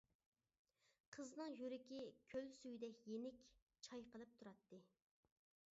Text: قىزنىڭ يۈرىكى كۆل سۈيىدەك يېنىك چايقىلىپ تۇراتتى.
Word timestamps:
قىزنىڭ 1.15 1.53
يۈرىكى 1.59 1.99
كۆل 2.33 2.49
سۈيىدەك 2.57 3.07
يېنىك 3.11 3.45
چايقىلىپ 3.89 4.35
تۇراتتى. 4.41 4.83